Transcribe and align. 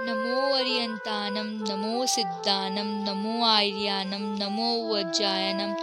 नमो 0.00 0.36
अरियंतानम 0.56 1.48
नमो 1.68 2.04
सिद्धानम 2.06 2.90
नमो 3.06 3.32
आर्यानम 3.46 4.22
नमो 4.42 4.68
वज्जायनम 4.90 5.74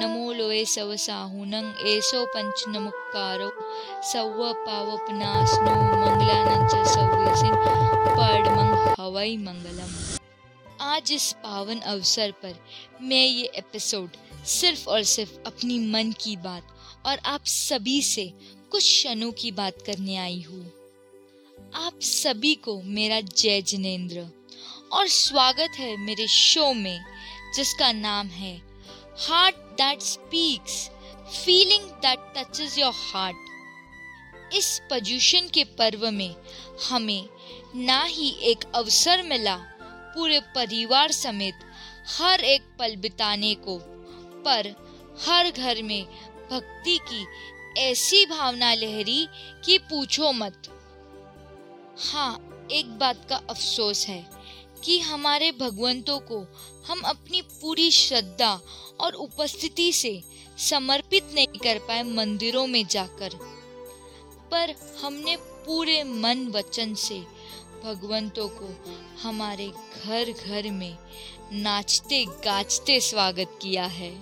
नमो 0.00 0.32
लोए 0.32 0.64
सव 0.72 0.94
साहुनं 1.04 1.70
एसो 1.92 2.24
पंच 2.34 2.64
नमुकारो 2.68 3.48
सव 4.10 4.42
पावपनासनो 4.66 5.76
मंगलानंच 6.02 6.74
सव्यसिन 6.88 7.56
पड़मंग 8.18 8.76
हवई 9.00 9.36
मंगलम। 9.46 9.96
आज 10.88 11.12
इस 11.12 11.32
पावन 11.44 11.80
अवसर 11.94 12.30
पर 12.42 12.54
मैं 13.02 13.24
ये 13.24 13.50
एपिसोड 13.62 14.20
सिर्फ़ 14.58 14.88
और 14.90 15.02
सिर्फ़ 15.14 15.32
अपनी 15.46 15.78
मन 15.88 16.12
की 16.20 16.36
बात 16.44 17.06
और 17.06 17.24
आप 17.26 17.50
सभी 17.54 18.00
से 18.04 18.30
कुछ 18.70 18.82
क्षणों 18.82 19.32
की 19.40 19.52
बात 19.54 19.82
करने 19.86 20.16
आई 20.18 20.40
हूँ। 20.50 20.64
आप 21.62 22.00
सभी 22.02 22.54
को 22.54 22.80
मेरा 22.82 23.20
जय 23.20 23.60
जिनेन्द्र 23.62 24.26
और 24.92 25.08
स्वागत 25.08 25.78
है 25.78 25.96
मेरे 25.96 26.26
शो 26.26 26.72
में, 26.74 27.04
जिसका 27.56 27.90
नाम 27.92 28.26
है 28.26 28.54
heart 29.18 29.56
that 29.80 30.00
speaks 30.00 30.74
feeling 31.44 31.84
that 32.04 32.32
touches 32.36 32.78
your 32.78 32.92
heart 32.94 34.54
इस 34.54 34.80
पजूशन 34.90 35.48
के 35.54 35.64
पर्व 35.78 36.10
में 36.10 36.34
हमें 36.90 37.28
ना 37.76 38.02
ही 38.04 38.28
एक 38.42 38.64
अवसर 38.74 39.22
मिला 39.22 39.56
पूरे 40.14 40.40
परिवार 40.56 41.12
समेत 41.12 41.64
हर 42.18 42.40
एक 42.40 42.62
पल 42.78 42.96
बिताने 42.96 43.54
को, 43.54 43.78
पर 44.44 44.74
हर 45.26 45.50
घर 45.50 45.82
में 45.82 46.04
भक्ति 46.50 46.98
की 47.10 47.26
ऐसी 47.80 48.24
भावना 48.26 48.72
लहरी 48.74 49.26
कि 49.64 49.78
पूछो 49.90 50.32
मत। 50.32 50.62
हाँ 52.02 52.66
एक 52.72 52.98
बात 52.98 53.26
का 53.28 53.36
अफसोस 53.50 54.06
है 54.06 54.26
कि 54.84 54.98
हमारे 55.00 55.50
भगवंतों 55.52 56.18
को 56.20 56.38
हम 56.86 57.00
अपनी 57.00 57.42
पूरी 57.42 57.90
श्रद्धा 57.90 58.60
और 59.00 59.12
उपस्थिति 59.12 59.92
से 59.92 60.22
समर्पित 60.58 61.30
नहीं 61.34 61.58
कर 61.58 61.78
पाए 61.78 62.02
मंदिरों 62.02 62.66
में 62.66 62.86
जाकर। 62.86 63.30
पर 64.50 64.74
हमने 65.02 65.36
पूरे 65.36 66.02
मन 66.04 66.46
वचन 66.48 66.94
से 66.94 67.18
भगवंतों 67.84 68.48
को 68.48 68.74
हमारे 69.22 69.72
घर 70.04 70.32
घर 70.32 70.70
में 70.70 70.98
नाचते 71.52 72.24
गाचते 72.24 73.00
स्वागत 73.00 73.58
किया 73.62 73.84
है। 73.84 74.12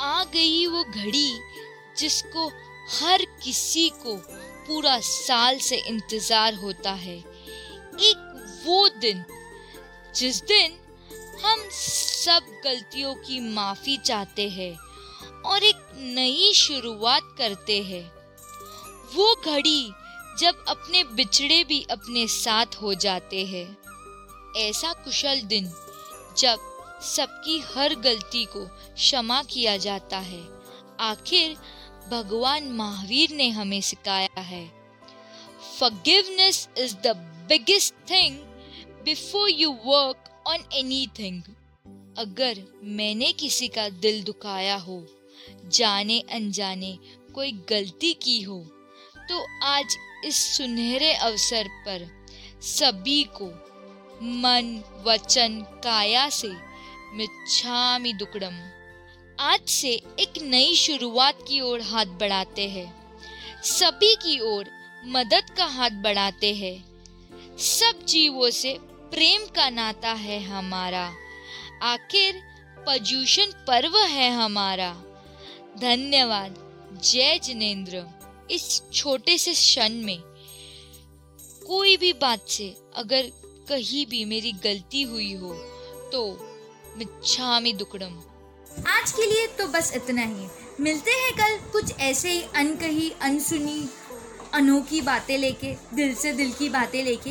आ 0.00 0.24
गई 0.24 0.66
वो 0.66 0.84
घड़ी 0.84 1.30
जिसको 1.98 2.48
हर 2.90 3.24
किसी 3.44 3.88
को 4.06 4.16
पूरा 4.66 4.98
साल 5.00 5.58
से 5.58 5.76
इंतज़ार 5.78 6.54
होता 6.54 6.92
है। 6.92 7.16
एक 7.16 8.62
वो 8.64 8.88
दिन, 9.00 9.24
जिस 10.16 10.42
दिन 10.42 10.78
हम 11.44 11.68
सब 11.72 12.46
गलतियों 12.64 13.14
की 13.16 13.40
माफ़ी 13.54 13.96
चाहते 13.96 14.48
हैं 14.48 14.72
और 15.44 15.64
एक 15.64 15.80
नई 16.14 16.52
शुरुआत 16.54 17.34
करते 17.38 17.82
हैं। 17.82 18.04
वो 19.14 19.34
घड़ी 19.36 19.92
जब 20.38 20.64
अपने 20.68 21.02
बिछड़े 21.14 21.62
भी 21.64 21.84
अपने 21.90 22.26
साथ 22.28 22.80
हो 22.82 22.94
जाते 22.96 23.44
हैं। 23.46 23.66
ऐसा 24.58 24.92
कुशल 24.94 25.40
दिन, 25.42 25.72
जब 26.38 26.70
सबकी 27.04 27.58
हर 27.66 27.94
गलती 28.00 28.44
को 28.46 28.64
क्षमा 28.66 29.42
किया 29.42 29.76
जाता 29.76 30.18
है। 30.18 30.42
आखिर 31.02 31.56
भगवान 32.10 32.64
महावीर 32.72 33.30
ने 33.30 33.48
हमें 33.50 33.80
सिखाया 33.80 34.40
है। 34.40 34.64
Forgiveness 35.78 36.68
is 36.78 36.94
the 36.96 37.16
biggest 37.48 37.94
thing 38.10 38.36
before 39.04 39.50
you 39.50 39.70
work 39.86 40.30
on 40.46 40.64
anything 40.74 41.42
अगर 42.18 42.62
मैंने 42.96 43.32
किसी 43.32 43.68
का 43.68 43.88
दिल 43.88 44.22
दुखाया 44.22 44.76
हो, 44.76 45.02
जाने 45.68 46.20
अनजाने 46.32 46.96
कोई 47.34 47.52
गलती 47.70 48.12
की 48.14 48.40
हो 48.42 48.58
तो 49.28 49.44
आज 49.64 49.96
इस 50.24 50.36
सुनहरे 50.56 51.12
अवसर 51.14 51.68
पर 51.86 52.06
सभी 52.62 53.22
को 53.36 53.46
मन, 54.22 54.82
वचन, 55.06 55.60
काया 55.84 56.28
से 56.30 56.48
मिच्छामि 57.14 58.12
दुकड़म। 58.12 58.60
आज 59.40 59.60
से 59.68 59.90
एक 60.18 60.42
नई 60.42 60.74
शुरुआत 60.74 61.38
की 61.48 61.60
ओर 61.60 61.80
हाथ 61.80 62.06
बढ़ाते 62.06 62.68
हैं। 62.68 63.18
सभी 63.62 64.14
की 64.14 64.38
ओर 64.40 64.66
मदद 65.06 65.50
का 65.56 65.64
हाथ 65.64 65.90
बढ़ाते 65.90 66.54
हैं। 66.54 67.56
सब 67.58 68.04
जीवों 68.06 68.50
से 68.50 68.78
प्रेम 68.80 69.46
का 69.46 69.70
नाता 69.70 70.12
है 70.12 70.42
हमारा। 70.44 71.12
आखिर 71.82 72.40
पजूषण 72.88 73.46
पर्व 73.46 73.98
है 73.98 74.30
हमारा। 74.30 74.92
धन्यवाद। 75.78 76.56
जय 77.04 77.38
जिनेन्द्र। 77.38 78.04
इस 78.50 78.82
छोटे 78.92 79.38
से 79.38 79.52
क्षण 79.52 79.92
में 79.92 80.18
कोई 81.66 81.96
भी 81.96 82.12
बात 82.12 82.48
से 82.48 82.76
अगर 82.96 83.30
कहीं 83.68 84.06
भी 84.06 84.24
मेरी 84.24 84.52
गलती 84.52 85.02
हुई 85.02 85.32
हो 85.32 85.54
तो 86.12 86.22
मिच्छामी 86.96 87.72
दुकड़म। 87.72 88.22
आज 88.78 89.12
के 89.12 89.26
लिए 89.26 89.46
तो 89.58 89.66
बस 89.68 89.92
इतना 89.94 90.22
ही। 90.22 90.46
मिलते 90.80 91.10
हैं 91.10 91.32
कल 91.32 91.56
कुछ 91.72 91.92
ऐसे 92.00 92.30
ही 92.30 92.42
अनकही, 92.56 93.10
अनसुनी, 93.22 93.88
अनोखी 94.54 95.00
बातें 95.00 95.36
लेके, 95.38 95.74
दिल 95.94 96.14
से 96.14 96.32
दिल 96.32 96.52
की 96.52 96.68
बातें 96.68 97.02
लेके। 97.04 97.30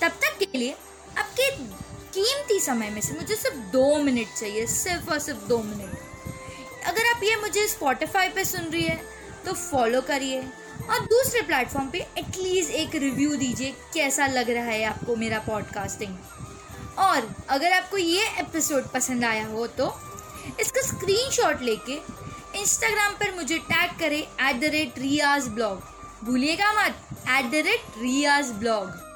तब 0.00 0.18
तक 0.22 0.38
के 0.38 0.58
लिए 0.58 0.72
आपके 1.18 1.50
कीमती 2.14 2.58
समय 2.60 2.90
में 2.90 3.00
से 3.00 3.14
मुझे 3.14 3.34
सिर्फ़ 3.34 3.56
दो 3.72 3.96
मिनट 3.96 4.34
चाहिए, 4.34 4.66
सिर्फ़ 4.66 5.10
और 5.10 5.18
सिर्फ़ 5.18 5.46
दो 5.48 5.58
मिनट। 5.58 6.86
अगर 6.86 7.06
आप 7.06 7.22
ये 7.24 7.36
मुझे 7.36 7.66
स्पॉटिफाई 7.68 8.28
पे 8.28 8.44
सुन 8.44 8.64
रही 8.64 8.82
है 8.82 9.00
तो 9.44 9.52
फॉलो 9.52 10.00
करिए 10.00 10.40
और 10.90 11.00
दूसरे 11.06 11.40
प्लेटफॉर्म 11.42 11.88
पे 11.90 11.98
एटलीस्ट 12.18 12.70
एक 12.70 12.94
रिव्यू 12.94 13.36
दीजिए, 13.36 13.74
कैसा 13.94 14.26
लग 14.26 14.50
रहा 14.50 14.64
है 14.64 14.82
आपको 14.84 15.16
मेरा 15.16 15.38
पॉडकास्टिंग 15.38 16.16
और 16.98 17.34
अगर 17.48 17.72
आपको 17.72 17.96
ये 17.96 18.26
एपिसोड 18.38 18.88
पसंद 18.88 19.24
आया 19.24 19.46
हो 19.46 19.66
तो 19.66 19.86
इसका 20.60 20.82
स्क्रीनशॉट 20.82 21.62
लेके 21.62 21.98
इंस्टाग्राम 22.60 23.12
पर 23.20 23.34
मुझे 23.34 23.58
टैग 23.70 23.98
करें 24.00 24.20
at 24.20 24.60
the 24.60 24.70
rate 24.72 24.98
Riyaz 24.98 25.48
blog 25.48 25.82
भूलिएगा 26.24 26.72
मत 26.74 27.04
at 27.28 27.50
the 27.50 27.66
rate 27.66 28.00
Riyaz 28.02 28.50
blog 28.52 29.06